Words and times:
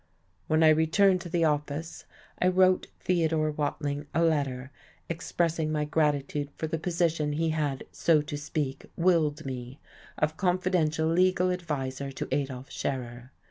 When 0.47 0.63
I 0.63 0.69
returned 0.69 1.21
to 1.21 1.29
the 1.29 1.43
office 1.45 2.05
I 2.41 2.47
wrote 2.47 2.87
Theodore 3.01 3.51
Watling 3.51 4.07
a 4.15 4.23
letter 4.23 4.71
expressing 5.09 5.71
my 5.71 5.85
gratitude 5.85 6.49
for 6.57 6.65
the 6.65 6.79
position 6.79 7.33
he 7.33 7.49
had, 7.49 7.83
so 7.91 8.23
to 8.23 8.35
speak, 8.35 8.87
willed 8.97 9.45
me, 9.45 9.79
of 10.17 10.37
confidential 10.37 11.07
legal 11.07 11.51
adviser 11.51 12.11
to 12.13 12.27
Adolf 12.33 12.71
Scherer. 12.71 13.31